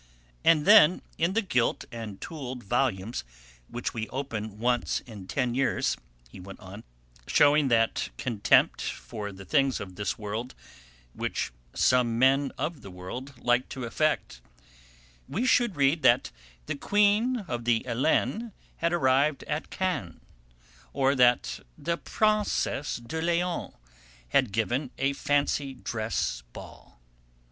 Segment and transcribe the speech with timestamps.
[0.43, 3.23] "And then, in the gilt and tooled volumes
[3.67, 5.95] which we open once in ten years,"
[6.27, 6.83] he went on,
[7.27, 10.55] shewing that contempt for the things of this world
[11.13, 14.41] which some men of the world like to affect,
[15.29, 16.31] "we should read that
[16.65, 20.19] the Queen of the Hellenes had arrived at Cannes,
[20.93, 23.75] or that the Princesse de Léon
[24.29, 26.99] had given a fancy dress ball.